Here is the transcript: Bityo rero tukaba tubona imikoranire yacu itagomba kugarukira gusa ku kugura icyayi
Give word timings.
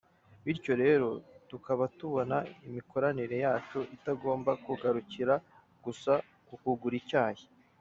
Bityo 0.43 0.73
rero 0.83 1.07
tukaba 1.49 1.83
tubona 1.97 2.37
imikoranire 2.67 3.37
yacu 3.45 3.79
itagomba 3.95 4.51
kugarukira 4.65 5.33
gusa 5.85 6.13
ku 6.47 6.55
kugura 6.63 6.95
icyayi 7.01 7.43